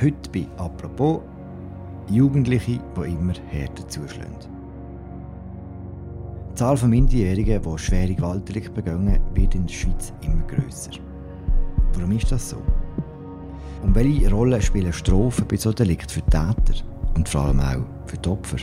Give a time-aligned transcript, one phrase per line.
[0.00, 1.22] Heute bei «Apropos»
[2.08, 4.36] Jugendliche, die immer härter zuschlagen.
[6.50, 10.92] Die Zahl von Minderjährigen, die schwere Gewaltdelikte begehen, wird in der Schweiz immer grösser.
[11.94, 12.58] Warum ist das so?
[13.82, 16.84] Und welche Rolle spielen Strafen bei solchen Delikten für die Täter
[17.16, 18.58] und vor allem auch für die Opfer?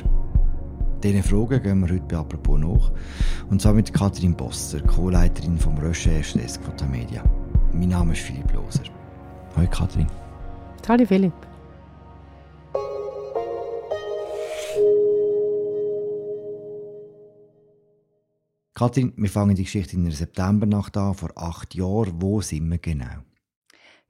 [1.04, 2.92] Diesen Fragen gehen wir heute bei «Apropos» nach.
[3.50, 7.26] Und zwar mit Katrin Bosser, Co-Leiterin vom Recherche-Desk von Media.
[7.74, 8.84] Mein Name ist Philipp Loser.
[9.58, 10.08] Hallo Katrin.
[10.88, 11.34] Hallo Philipp.
[18.76, 22.22] Katrin, wir fangen die Geschichte in der Septembernacht an, vor acht Jahren.
[22.22, 23.24] Wo sind wir genau?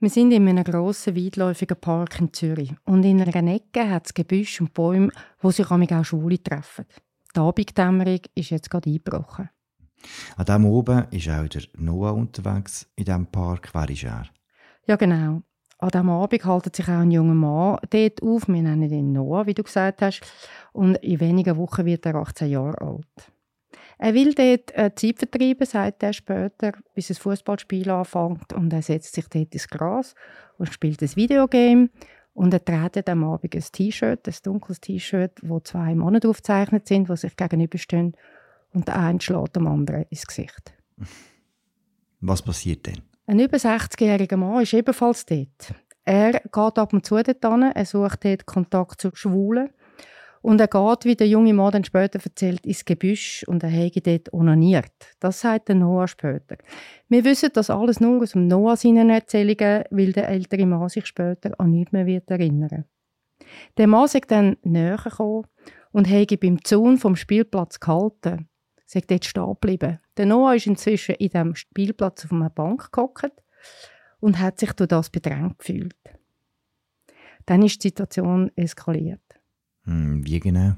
[0.01, 2.73] Wir sind in einem grossen, weitläufigen Park in Zürich.
[2.83, 6.85] Und in einer Ecke hat es Gebüsch und Bäume, wo sich auch Schwule treffen.
[7.33, 9.49] Die Abenddämmerung ist jetzt gerade eingebrochen.
[10.35, 13.69] An diesem oben ist auch der Noah unterwegs in diesem Park.
[13.73, 14.25] Wer ist er?
[14.87, 15.41] Ja, genau.
[15.77, 18.47] An diesem Abend hält sich auch ein junger Mann dort auf.
[18.47, 20.21] Wir nennen ihn Noah, wie du gesagt hast.
[20.71, 23.31] Und in wenigen Wochen wird er 18 Jahre alt.
[23.97, 28.53] Er will dort äh, Zeit vertreiben, sagt er später, bis ein Fußballspiel anfängt.
[28.53, 30.15] Und er setzt sich dort ins Gras
[30.57, 31.89] und spielt ein Videogame.
[32.33, 37.09] Und er trägt am Abend ein T-Shirt, ein dunkles T-Shirt, wo zwei Männer aufgezeichnet sind,
[37.09, 38.15] die sich gegenüberstehen.
[38.73, 40.73] Und der eine schlägt dem anderen ins Gesicht.
[42.19, 43.14] Was passiert denn?
[43.27, 45.73] Ein über 60-jähriger Mann ist ebenfalls dort.
[46.03, 49.69] Er geht ab und zu dort hin, er sucht dort Kontakt zu Schwulen.
[50.43, 53.99] Und er geht, wie der junge Mann dann später erzählt, ins Gebüsch und er habe
[53.99, 54.93] dort onaniert.
[55.19, 56.57] Das sagt der Noah später.
[57.09, 61.07] Wir wissen das alles nur aus dem Noah seinen Erzählungen, weil der ältere Mann sich
[61.07, 62.85] später an nichts mehr wird erinnern
[63.75, 65.47] Der Mann ist dann näher gekommen
[65.91, 68.47] und habe beim Zaun vom Spielplatz gehalten.
[68.85, 69.99] Sie ist dort stehen geblieben.
[70.17, 73.43] Der Noah ist inzwischen in diesem Spielplatz auf einer Bank gehockt
[74.19, 75.95] und hat sich durch das bedrängt gefühlt.
[77.45, 79.21] Dann ist die Situation eskaliert.
[79.83, 80.75] Hm, wie genau?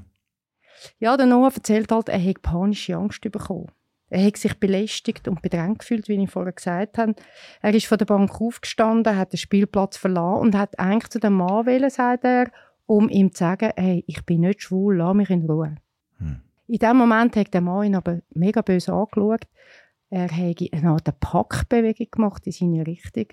[0.98, 3.70] Ja, der Noah erzählt halt, er hätte panische Angst bekommen.
[4.10, 7.14] Er hat sich belästigt und bedrängt gefühlt, wie ich vorher gesagt habe.
[7.60, 11.34] Er ist von der Bank aufgestanden, hat den Spielplatz verlassen und hat eigentlich zu dem
[11.34, 12.50] Mann wählen, sagt er,
[12.86, 15.76] um ihm zu sagen, hey, ich bin nicht schwul, lass mich in Ruhe.
[16.68, 19.46] In dem Moment hat der Mann ihn aber mega böse angeschaut.
[20.10, 23.26] Er hat eine Art Packbewegung gemacht in seine Richtung.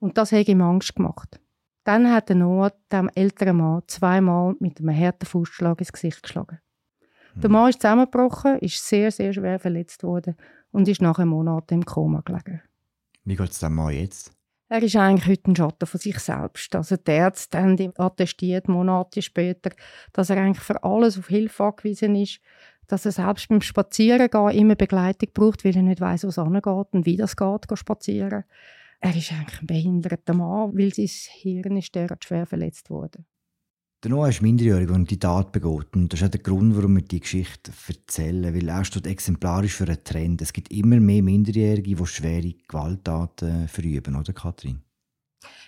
[0.00, 1.40] Und das hat ihm Angst gemacht.
[1.84, 6.58] Dann hat der Noah dem älteren Mann zweimal mit einem harten Fußschlag ins Gesicht geschlagen.
[7.36, 7.52] Der hm.
[7.52, 10.36] Mann ist zusammengebrochen, ist sehr, sehr schwer verletzt worden
[10.72, 12.62] und ist nach einem Monat im Koma gelegen.
[13.24, 14.32] Wie geht es dem Mann jetzt?
[14.70, 16.74] Er ist eigentlich heute ein Schatten von sich selbst.
[16.76, 19.70] Also die Ärzte haben attestiert, Monate später,
[20.12, 22.40] dass er eigentlich für alles auf Hilfe angewiesen ist,
[22.86, 26.64] dass er selbst beim Spazierengehen immer Begleitung braucht, weil er nicht weiß, wo es angeht
[26.92, 28.44] und wie das geht, spazieren
[29.00, 33.24] er ist eigentlich ein behinderter Mann, weil sein Hirn ist derart schwer verletzt wurde.
[34.02, 35.94] Der Noah ist minderjährig und die Tat begeht.
[35.94, 38.54] Und das ist auch der Grund, warum wir die Geschichte erzählen.
[38.54, 40.40] Weil er steht exemplarisch für einen Trend.
[40.40, 44.80] Es gibt immer mehr Minderjährige, die schwere Gewalttaten verüben, oder Kathrin?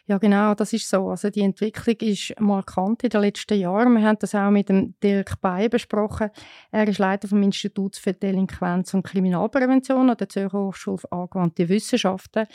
[0.07, 1.11] Ja, genau, das ist so.
[1.11, 3.95] Also die Entwicklung ist markant in den letzten Jahren.
[3.95, 6.31] Wir haben das auch mit dem Dirk Bay besprochen.
[6.73, 11.69] Er ist Leiter vom Institut für Delinquenz und Kriminalprävention an der Zürcher Hochschule für angewandte
[11.69, 12.47] Wissenschaften.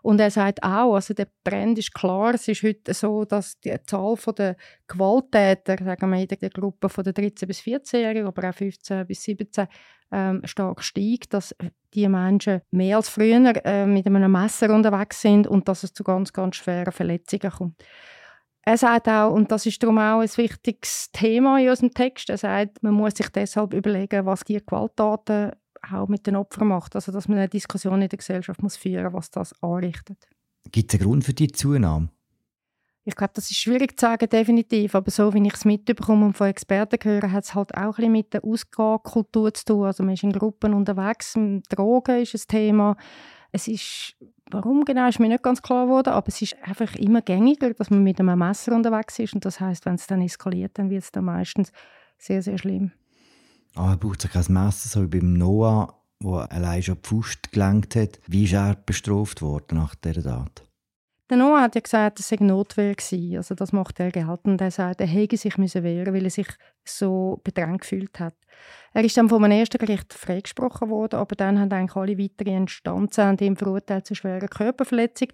[0.00, 3.76] Und er sagt auch, also der Trend ist klar, es ist heute so, dass die
[3.84, 8.54] Zahl der Gewalttäter, sagen wir in der Gruppe von der 13- bis 14-Jährigen, aber auch
[8.54, 9.66] 15- bis 17,
[10.14, 11.54] ähm, stark steigt, dass
[11.92, 16.04] die Menschen mehr als früher äh, mit einem Messer unterwegs sind und dass es zu
[16.04, 17.84] ganz, ganz schweren Verletzungen kommt.
[18.62, 22.38] Er sagt auch, und das ist darum auch ein wichtiges Thema in unserem Text, er
[22.38, 25.52] sagt, man muss sich deshalb überlegen, was die Gewalttaten
[25.92, 26.94] auch mit den Opfern macht.
[26.94, 30.16] Also, dass man eine Diskussion in der Gesellschaft muss führen muss, was das anrichtet.
[30.72, 32.08] Gibt es einen Grund für die Zunahme?
[33.06, 34.94] Ich glaube, das ist schwierig zu sagen, definitiv.
[34.94, 38.12] Aber so wie ich es mitbekomme und von Experten höre, hat es halt auch ein
[38.12, 39.84] mit der Ausgehkultur zu tun.
[39.84, 41.38] Also man ist in Gruppen unterwegs,
[41.68, 42.96] Drogen ist ein Thema.
[43.52, 44.16] Es ist,
[44.50, 47.90] warum genau, ist mir nicht ganz klar geworden, aber es ist einfach immer gängiger, dass
[47.90, 49.34] man mit einem Messer unterwegs ist.
[49.34, 51.72] Und das heißt, wenn es dann eskaliert, dann wird es dann meistens
[52.18, 52.92] sehr, sehr schlimm.
[53.74, 57.52] Ah, er braucht sich kein Messer, so wie beim Noah, wo allein schon die Faust
[57.52, 58.18] gelenkt hat.
[58.26, 60.64] Wie ist er bestraft worden nach dieser Tat?
[61.30, 63.36] Der Noah hat ja gesagt, es sei Notwehr gewesen.
[63.38, 64.60] Also das macht er geltend.
[64.60, 66.48] Er sagt, er hätte sich müssen wehren, weil er sich
[66.84, 68.34] so bedrängt gefühlt hat.
[68.92, 73.38] Er ist dann vom ersten Gericht freigesprochen worden, aber dann haben eigentlich alle weiteren Instanzen
[73.38, 75.28] ihm verurteilt zu schwerer Körperverletzung,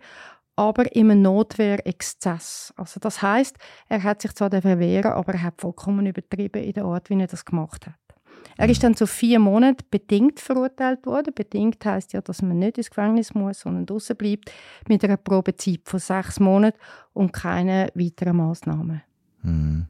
[0.54, 2.72] aber im Notwehrexzess.
[2.76, 3.56] Also das heißt,
[3.88, 7.26] er hat sich zwar wehren, aber er hat vollkommen übertrieben in der Art, wie er
[7.26, 8.09] das gemacht hat.
[8.56, 11.32] Er ist dann zu vier Monaten bedingt verurteilt worden.
[11.34, 14.52] Bedingt heißt ja, dass man nicht ins Gefängnis muss, sondern draußen bleibt,
[14.88, 16.78] mit einer Probezeit von sechs Monaten
[17.12, 19.02] und keine weiteren Maßnahmen.
[19.42, 19.87] Hm.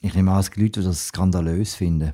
[0.00, 2.12] Ich nehme an, es gibt Leute, die das skandalös finden.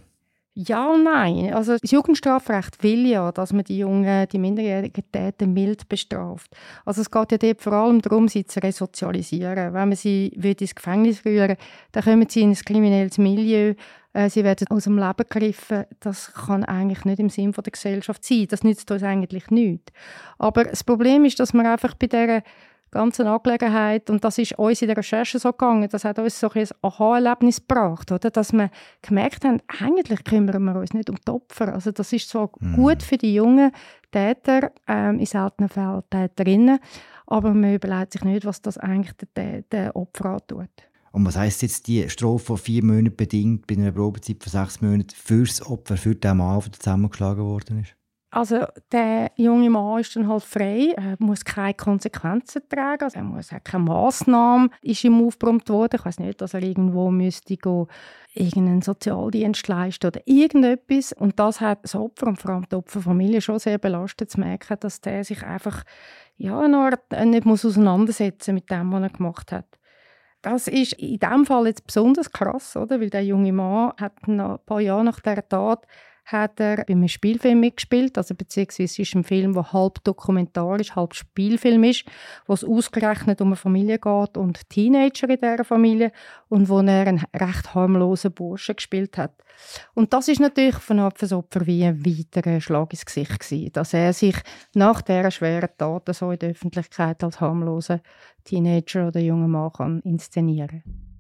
[0.55, 1.55] Ja und nein.
[1.55, 6.55] Also das Jugendstrafrecht will ja, dass man die jungen, die minderjährigen Täter mild bestraft.
[6.85, 9.73] Also es geht ja dort vor allem darum, sie zu resozialisieren.
[9.73, 11.57] Wenn man sie ins Gefängnis rühren
[11.93, 13.75] dann kommen sie in ein kriminelles Milieu,
[14.13, 15.85] äh, sie werden aus dem Leben gegriffen.
[16.01, 18.47] Das kann eigentlich nicht im Sinn der Gesellschaft sein.
[18.51, 19.91] Das nützt uns eigentlich nichts.
[20.39, 22.43] Aber das Problem ist, dass man einfach bei dieser
[22.93, 24.09] ganzen Angelegenheit.
[24.11, 25.89] Und das ist uns in der Recherche so gegangen.
[25.91, 28.31] Das hat uns so ein Aha-Erlebnis gebracht, oder?
[28.31, 31.75] Dass wir gemerkt haben, eigentlich kümmern wir uns nicht um die Opfer.
[31.75, 32.77] Also das ist zwar mhm.
[32.77, 33.73] gut für die jungen
[34.13, 36.79] Täter, ähm, in seltenen Fällen Täterinnen,
[37.27, 40.69] aber man überlegt sich nicht, was das eigentlich der, der Opfer antut.
[41.13, 44.81] Und was heisst jetzt die Strafe von vier Monaten bedingt bei einer Probezeit von sechs
[44.81, 47.95] Monaten fürs Opfer, für den Mann, der zusammengeschlagen worden ist?
[48.35, 53.25] Also der junge Mann ist dann halt frei, er muss keine Konsequenzen tragen, also er
[53.25, 55.97] muss auch keine Massnahme ist ihm aufgebrummt worden.
[55.97, 57.89] Ich weiß nicht, dass er irgendwo müsste gehen,
[58.33, 61.13] irgendeinen Sozialdienst leisten oder irgendetwas.
[61.13, 64.79] Und das hat das Opfer und vor allem die Opferfamilie schon sehr belastet zu merken,
[64.81, 65.83] dass der sich einfach
[66.39, 69.67] ja, eine äh, nicht muss auseinandersetzen mit dem, was er gemacht hat.
[70.41, 72.99] Das ist in diesem Fall jetzt besonders krass, oder?
[72.99, 75.87] weil der junge Mann hat ein paar Jahre nach der Tat
[76.25, 81.15] hat er bei einem Spielfilm mitgespielt, also beziehungsweise ist ein Film, der halb dokumentarisch, halb
[81.15, 82.05] Spielfilm ist,
[82.47, 86.13] wo es ausgerechnet um eine Familie geht und Teenager in dieser Familie
[86.49, 89.35] und wo er einen recht harmlosen Burschen gespielt hat.
[89.95, 93.95] Und das ist natürlich von Opfer Opfer wie ein weiterer Schlag ins Gesicht gewesen, dass
[93.95, 94.37] er sich
[94.75, 98.01] nach dieser schweren Tat so in der Öffentlichkeit als harmloser
[98.45, 101.12] Teenager oder junger Mann kann inszenieren kann.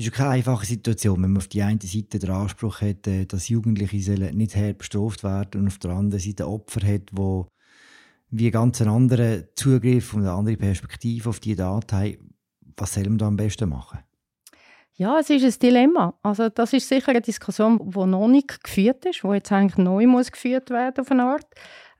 [0.00, 3.26] Ist ja keine einfache Situation, wenn man auf die eine Seite den Anspruch hat, äh,
[3.26, 7.48] dass Jugendliche nicht hart bestraft werden und auf der anderen Seite Opfer hat, wo
[8.30, 12.34] wie ganz anderen Zugriff und eine andere Perspektive auf die Daten haben.
[12.76, 13.98] Was soll man da am besten machen?
[15.00, 16.12] Ja, es ist ein Dilemma.
[16.22, 20.06] Also das ist sicher eine Diskussion, die noch nicht geführt ist, die jetzt eigentlich neu
[20.06, 21.46] muss geführt werden auf eine Art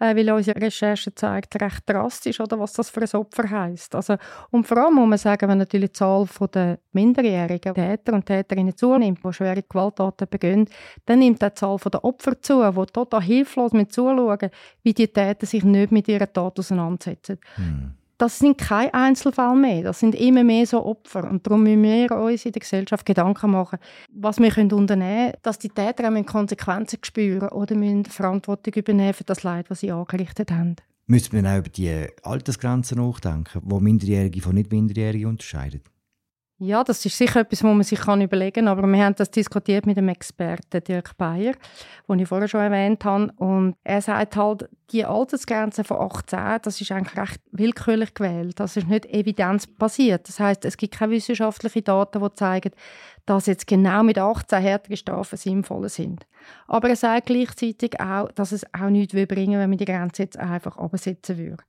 [0.00, 3.94] äh, weil unsere Recherche zeigt recht drastisch, oder, was das für ein Opfer heisst.
[3.94, 4.17] Also,
[4.50, 8.76] und vor allem muss man sagen, wenn natürlich die Zahl der minderjährigen Täter und Täterinnen
[8.76, 10.69] zunimmt, die schwere Gewalttaten begehen,
[11.06, 14.50] dann nimmt die Zahl der Opfer zu, die total hilflos mit zuschauen,
[14.82, 17.38] wie die Täter sich nicht mit ihrer Tat auseinandersetzen.
[17.56, 21.29] Hm das sind keine Einzelfälle mehr, das sind immer mehr so Opfer.
[21.29, 23.79] Und darum müssen wir uns in der Gesellschaft Gedanken machen,
[24.13, 29.25] was wir unternehmen können, dass die Täter auch Konsequenzen spüren oder müssen Verantwortung übernehmen für
[29.25, 30.77] das Leid, das sie angerichtet haben.
[31.07, 35.81] Müssen wir auch über die Altersgrenzen nachdenken, wo Minderjährige von Nicht-Minderjährigen unterscheiden?
[36.62, 38.69] Ja, das ist sicher etwas, was man sich kann überlegen kann.
[38.69, 41.55] Aber wir haben das diskutiert mit dem Experten Dirk Bayer,
[42.07, 43.33] den ich vorher schon erwähnt habe.
[43.37, 48.61] Und er sagt halt, die Altersgrenze von 18, das ist eigentlich recht willkürlich gewählt.
[48.61, 50.29] Das ist nicht evidenzbasiert.
[50.29, 52.73] Das heißt, es gibt keine wissenschaftlichen Daten, die zeigen,
[53.25, 56.27] dass jetzt genau mit 18 härtere Strafen sinnvoll sind.
[56.67, 60.25] Aber er sagt gleichzeitig auch, dass es auch nichts bringen würde, wenn man die Grenze
[60.25, 61.65] jetzt einfach absetzen würde.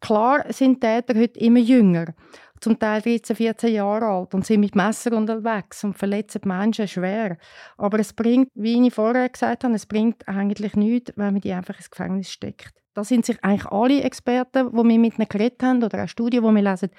[0.00, 2.06] Klar sind Täter heute immer jünger
[2.60, 7.38] zum Teil 13, 14 Jahre alt und sind mit Messer unterwegs und verletzen Menschen schwer.
[7.76, 11.52] Aber es bringt, wie ich vorher gesagt habe, es bringt eigentlich nichts, wenn man die
[11.52, 12.74] einfach ins Gefängnis steckt.
[12.94, 16.44] Da sind sich eigentlich alle Experten, die wir mit ihnen geredet haben oder auch Studien,
[16.44, 16.90] die wir lesen,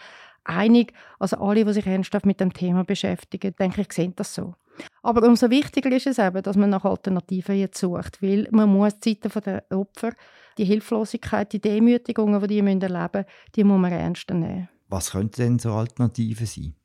[0.43, 0.93] einig.
[1.19, 4.55] Also alle, die sich ernsthaft mit dem Thema beschäftigen, denke ich, sehen das so.
[5.03, 8.99] Aber umso wichtiger ist es eben, dass man nach Alternativen jetzt sucht, weil man muss
[8.99, 10.13] die Zeiten der Opfer,
[10.57, 14.69] die Hilflosigkeit, die Demütigungen, die die erleben müssen, die muss man ernst nehmen.
[14.91, 16.75] Was könnten denn so Alternativen sein?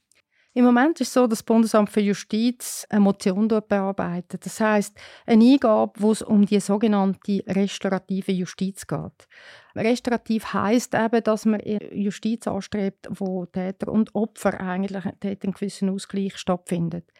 [0.55, 4.47] Im Moment ist es so, dass das Bundesamt für Justiz eine Motion bearbeitet.
[4.47, 4.97] Das heißt,
[5.27, 9.29] eine Eingabe, wo es um die sogenannte restaurative Justiz geht.
[9.75, 11.61] Restaurativ heißt eben, dass man
[11.93, 17.13] Justiz anstrebt, wo Täter und Opfer eigentlich einen gewissen Ausgleich stattfindet.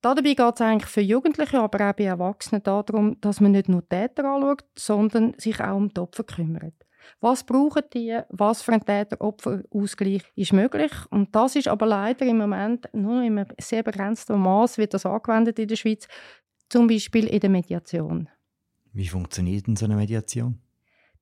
[0.00, 3.88] Dabei geht es eigentlich für Jugendliche, aber auch bei Erwachsenen darum, dass man nicht nur
[3.88, 6.85] Täter anschaut, sondern sich auch um die Opfer kümmert.
[7.20, 8.18] Was brauchen die?
[8.30, 10.92] Was für ein Täter-Opfer-Ausgleich ist möglich?
[11.10, 15.06] Und das ist aber leider im Moment nur in einem sehr begrenzten Maß wird das
[15.06, 16.08] angewendet in der Schweiz,
[16.68, 18.28] zum Beispiel in der Mediation.
[18.92, 20.58] Wie funktioniert denn so eine Mediation?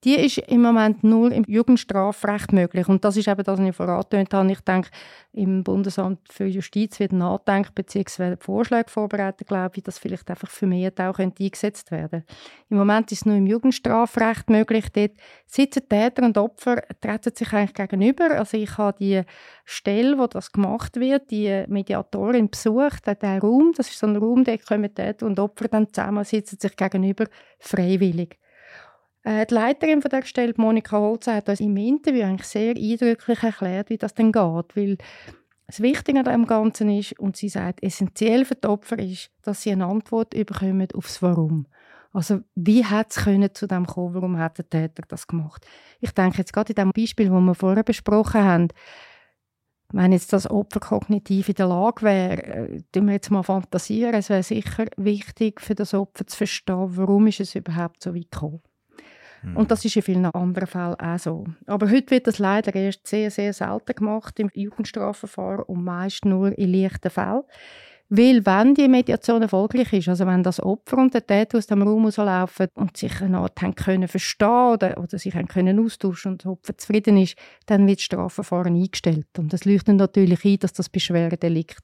[0.05, 2.89] Die ist im Moment nur im Jugendstrafrecht möglich.
[2.89, 4.53] Und das ist eben das, was ich vorhin habe.
[4.53, 4.91] Ich denke,
[5.33, 8.37] im Bundesamt für Justiz wird nachdenken bzw.
[8.39, 12.25] Vorschläge vorbereitet, glaube ich, dass vielleicht einfach vermehrt auch eingesetzt werden
[12.69, 14.87] Im Moment ist es nur im Jugendstrafrecht möglich.
[14.93, 15.13] Dort
[15.47, 18.31] sitzen Täter und Opfer, treten sich eigentlich gegenüber.
[18.33, 19.23] Also ich habe die
[19.65, 24.45] Stelle, wo das gemacht wird, die Mediatorin besucht, den Raum, das ist so ein Raum,
[24.45, 27.25] da kommen Täter und Opfer dann zusammen, sitzen sich gegenüber,
[27.59, 28.39] freiwillig.
[29.25, 33.43] Äh, die Leiterin von der Stelle, Monika Holzer, hat uns im Interview eigentlich sehr eindrücklich
[33.43, 34.99] erklärt, wie das denn geht, weil
[35.67, 39.63] das Wichtige an dem Ganzen ist, und sie sagt, essentiell für die Opfer ist, dass
[39.63, 41.67] sie eine Antwort bekommen aufs Warum.
[42.13, 45.67] Also wie hat es zu dem kommen, warum hat der Täter das gemacht?
[46.01, 48.69] Ich denke jetzt gerade in dem Beispiel, das wir vorher besprochen haben,
[49.93, 54.29] wenn jetzt das Opfer kognitiv in der Lage wäre, äh, wir jetzt mal fantasieren, es
[54.29, 58.63] wäre sicher wichtig für das Opfer zu verstehen, warum ist es überhaupt so weit gekommen.
[59.45, 59.57] Mhm.
[59.57, 61.45] Und das ist in vielen anderen Fällen auch so.
[61.67, 66.57] Aber heute wird das leider erst sehr, sehr selten gemacht im Jugendstrafverfahren und meist nur
[66.59, 67.43] in leichten Fällen.
[68.11, 71.83] Weil wenn die Mediation erfolgreich ist, also wenn das Opfer und der Täter aus dem
[71.83, 76.33] Raum rauslaufen und sich eine Art haben können verstehen oder, oder sich haben können austauschen
[76.33, 77.37] und das Opfer zufrieden ist,
[77.67, 79.27] dann wird das Strafverfahren eingestellt.
[79.39, 81.83] Und das leuchtet natürlich ein, dass das Beschwerdelikt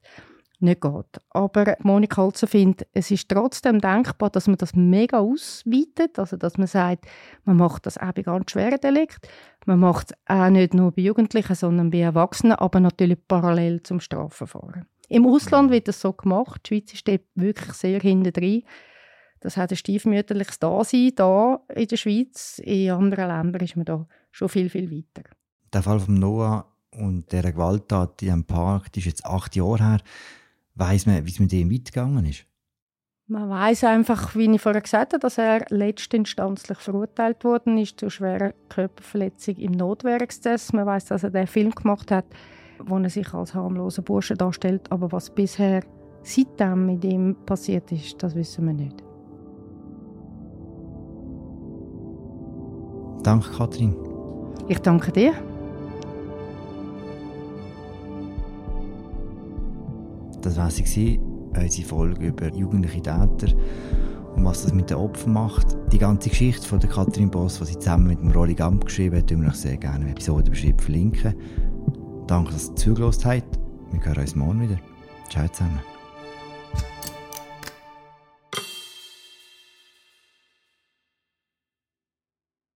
[0.63, 1.21] nicht geht.
[1.31, 6.59] Aber Monika Holzer findet, es ist trotzdem denkbar, dass man das mega ausweitet, also dass
[6.59, 7.07] man sagt,
[7.45, 9.29] man macht das auch bei ganz schweren Delikten,
[9.67, 14.01] man macht es auch nicht nur bei Jugendlichen, sondern bei Erwachsenen, aber natürlich parallel zum
[14.01, 14.87] Strafverfahren.
[15.09, 16.63] Im Ausland wird das so gemacht.
[16.65, 18.63] Die Schweiz steht wirklich sehr hinten drin.
[19.41, 22.61] Das hat ein stiefmütterliches Dasein da in der Schweiz.
[22.63, 25.29] In anderen Ländern ist man da schon viel, viel weiter.
[25.73, 30.01] Der Fall von Noah und der Gewalttat in diesem Park ist jetzt acht Jahre her.
[30.75, 32.47] Weiß man, wie es mit ihm weitergegangen ist?
[33.27, 38.11] Man weiß einfach, wie ich vorher gesagt habe, dass er letztinstanzlich verurteilt worden ist zu
[38.11, 40.73] schwerer Körperverletzung im Notwehrexzess.
[40.73, 42.27] Man weiß, dass er den Film gemacht hat
[42.87, 44.91] wo er sich als harmloser Bursche darstellt.
[44.91, 45.83] Aber was bisher
[46.23, 49.03] seitdem mit ihm passiert ist, das wissen wir nicht.
[53.23, 53.95] Danke, Kathrin.
[54.69, 55.35] Ich danke dir.
[60.43, 61.21] Das war sie,
[61.55, 63.55] unsere Folge über jugendliche Täter
[64.35, 65.77] und was das mit den Opfern macht.
[65.93, 69.19] Die ganze Geschichte von der Katrin Boss, die sie zusammen mit dem Rolli Gamp geschrieben
[69.19, 71.35] hat, tun wir euch sehr gerne im Episodenbeschrieb verlinken.
[72.27, 73.59] Danke, dass ihr zugelassen habt.
[73.93, 74.79] Wir hören uns morgen wieder.
[75.29, 75.90] Ciao zusammen.